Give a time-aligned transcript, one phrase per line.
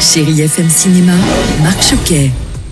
[0.00, 1.14] Chérie FM Cinéma,
[1.62, 2.30] Marc Choquet.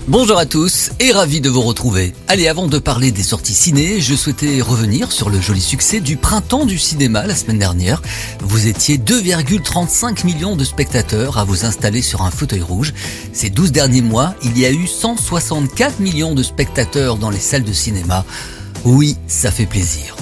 [0.09, 2.13] Bonjour à tous et ravi de vous retrouver.
[2.29, 6.19] Allez, avant de parler des sorties ciné, je souhaitais revenir sur le joli succès du
[6.19, 8.03] printemps du cinéma la semaine dernière.
[8.41, 12.93] Vous étiez 2,35 millions de spectateurs à vous installer sur un fauteuil rouge.
[13.33, 17.65] Ces 12 derniers mois, il y a eu 164 millions de spectateurs dans les salles
[17.65, 18.27] de cinéma.
[18.85, 20.15] Oui, ça fait plaisir.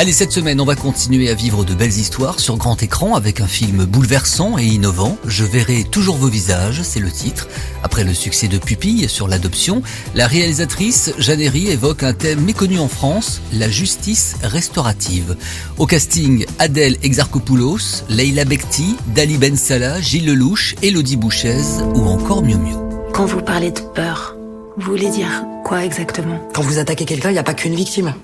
[0.00, 3.42] Allez, cette semaine, on va continuer à vivre de belles histoires sur grand écran avec
[3.42, 5.18] un film bouleversant et innovant.
[5.26, 7.48] Je verrai toujours vos visages, c'est le titre.
[7.82, 9.82] Après le succès de Pupille sur l'adoption,
[10.14, 15.36] la réalisatrice Jeanne évoque un thème méconnu en France, la justice restaurative.
[15.76, 21.60] Au casting, Adèle Exarchopoulos, Leila Bekti, Dali Ben Salah, Gilles Lelouch, Elodie Bouchez
[21.94, 22.74] ou encore Miu Miu.
[23.12, 24.34] Quand vous parlez de peur,
[24.78, 26.40] vous voulez dire quoi exactement?
[26.54, 28.14] Quand vous attaquez quelqu'un, il n'y a pas qu'une victime.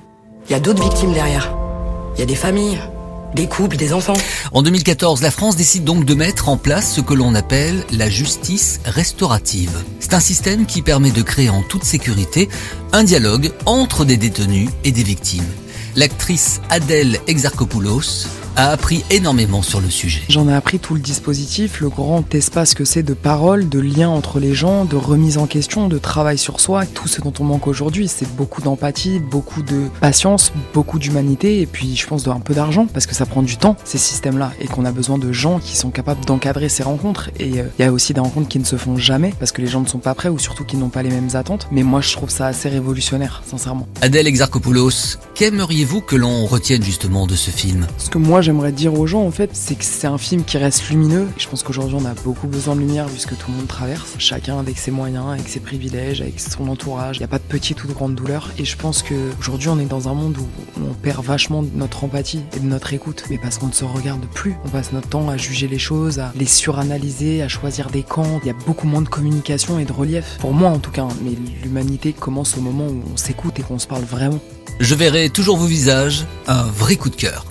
[0.48, 1.65] Il y a d'autres victimes derrière.
[2.16, 2.78] Il y a des familles,
[3.34, 4.16] des couples, des enfants.
[4.52, 8.08] En 2014, la France décide donc de mettre en place ce que l'on appelle la
[8.08, 9.84] justice restaurative.
[10.00, 12.48] C'est un système qui permet de créer en toute sécurité
[12.94, 15.44] un dialogue entre des détenus et des victimes.
[15.94, 18.26] L'actrice Adèle Exarchopoulos
[18.56, 20.22] a appris énormément sur le sujet.
[20.28, 24.08] J'en ai appris tout le dispositif, le grand espace que c'est de parole, de lien
[24.08, 27.44] entre les gens, de remise en question, de travail sur soi, tout ce dont on
[27.44, 28.08] manque aujourd'hui.
[28.08, 32.86] C'est beaucoup d'empathie, beaucoup de patience, beaucoup d'humanité et puis je pense un peu d'argent
[32.86, 35.76] parce que ça prend du temps ces systèmes-là et qu'on a besoin de gens qui
[35.76, 37.30] sont capables d'encadrer ces rencontres.
[37.38, 39.60] Et euh, il y a aussi des rencontres qui ne se font jamais parce que
[39.60, 41.68] les gens ne sont pas prêts ou surtout qui n'ont pas les mêmes attentes.
[41.70, 43.86] Mais moi je trouve ça assez révolutionnaire, sincèrement.
[44.00, 47.86] Adèle Exarchopoulos, qu'aimeriez-vous que l'on retienne justement de ce film?
[47.98, 50.56] Ce que moi j'aimerais dire aux gens en fait, c'est que c'est un film qui
[50.56, 51.26] reste lumineux.
[51.36, 53.66] je pense qu'aujourd'hui on a beaucoup besoin de lumière vu ce que tout le monde
[53.66, 54.14] traverse.
[54.18, 57.16] Chacun avec ses moyens, avec ses privilèges, avec son entourage.
[57.16, 58.52] Il n'y a pas de petite ou de grande douleur.
[58.56, 60.46] Et je pense qu'aujourd'hui on est dans un monde où
[60.80, 63.24] on perd vachement de notre empathie et de notre écoute.
[63.30, 64.54] Mais parce qu'on ne se regarde plus.
[64.64, 68.38] On passe notre temps à juger les choses, à les suranalyser, à choisir des camps.
[68.44, 70.38] Il y a beaucoup moins de communication et de relief.
[70.38, 71.08] Pour moi en tout cas.
[71.24, 71.32] Mais
[71.64, 74.38] l'humanité commence au moment où on s'écoute et qu'on se parle vraiment.
[74.78, 77.44] Je verrai toujours vos visages, un vrai coup de cœur.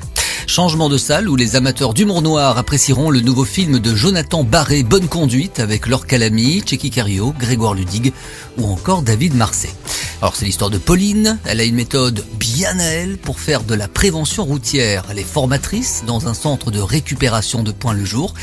[0.47, 4.83] Changement de salle où les amateurs d'humour noir apprécieront le nouveau film de Jonathan Barré,
[4.83, 8.13] Bonne Conduite, avec Laure Calamy, Checky Cario, Grégoire Ludig
[8.57, 9.73] ou encore David Marseille.
[10.21, 13.75] Alors c'est l'histoire de Pauline, elle a une méthode bien à elle pour faire de
[13.75, 15.05] la prévention routière.
[15.09, 18.33] Elle est formatrice dans un centre de récupération de points le jour,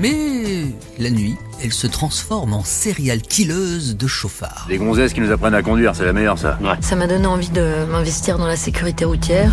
[0.00, 0.64] mais
[0.98, 4.66] la nuit, elle se transforme en serial killeuse de chauffard.
[4.68, 6.58] Les gonzesses qui nous apprennent à conduire, c'est la meilleure ça.
[6.80, 9.52] Ça m'a donné envie de m'investir dans la sécurité routière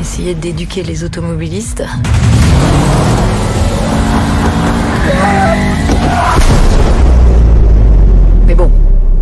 [0.00, 1.82] essayer d'éduquer les automobilistes.
[8.46, 8.70] Mais bon,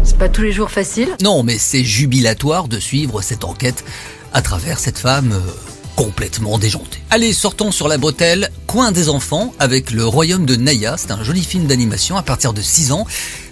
[0.04, 1.08] c'est pas tous les jours facile.
[1.22, 3.84] Non, mais c'est jubilatoire de suivre cette enquête
[4.32, 5.50] à travers cette femme euh,
[5.98, 7.00] complètement déjanté.
[7.10, 10.94] Allez, sortons sur la bretelle, coin des enfants, avec le royaume de Naya.
[10.96, 13.04] C'est un joli film d'animation à partir de 6 ans.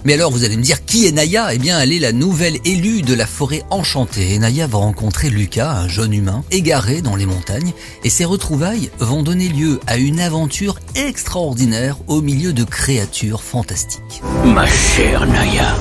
[0.04, 1.52] Mais alors, vous allez me dire, qui est Naya?
[1.52, 4.32] Eh bien, elle est la nouvelle élue de la forêt enchantée.
[4.32, 7.72] Et Naya va rencontrer Lucas, un jeune humain, égaré dans les montagnes.
[8.04, 14.22] Et ses retrouvailles vont donner lieu à une aventure extraordinaire au milieu de créatures fantastiques.
[14.44, 15.74] Ma chère Naya,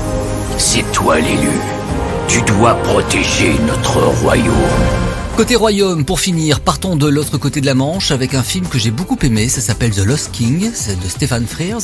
[0.57, 1.59] c'est toi l'élu.
[2.27, 5.04] Tu dois protéger notre royaume.
[5.37, 8.79] Côté royaume, pour finir, partons de l'autre côté de la Manche avec un film que
[8.79, 11.81] j'ai beaucoup aimé, ça s'appelle The Lost King, c'est de Stephen Frears,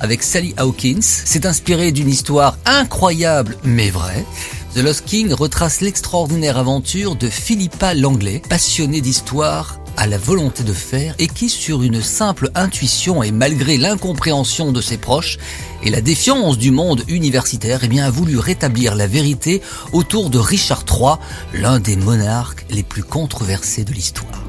[0.00, 1.00] avec Sally Hawkins.
[1.00, 4.26] C'est inspiré d'une histoire incroyable mais vraie.
[4.74, 10.72] The Lost King retrace l'extraordinaire aventure de Philippa Langley, passionnée d'histoire à la volonté de
[10.72, 15.36] faire et qui, sur une simple intuition et malgré l'incompréhension de ses proches
[15.82, 19.60] et la défiance du monde universitaire, eh bien, a voulu rétablir la vérité
[19.92, 21.16] autour de Richard III,
[21.52, 24.42] l'un des monarques les plus controversés de l'histoire.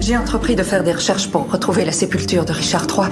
[0.00, 3.08] J'ai entrepris de faire des recherches pour retrouver la sépulture de Richard III.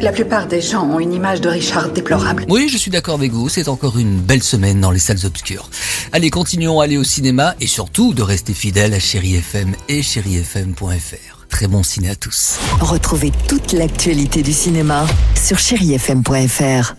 [0.00, 2.46] La plupart des gens ont une image de Richard déplorable.
[2.48, 5.68] Oui, je suis d'accord avec vous, c'est encore une belle semaine dans les salles obscures.
[6.12, 10.02] Allez, continuons à aller au cinéma et surtout de rester fidèles à Chéri FM et
[10.02, 11.46] chérifm.fr.
[11.50, 12.58] Très bon ciné à tous.
[12.80, 16.94] Retrouvez toute l'actualité du cinéma sur chérifm.fr.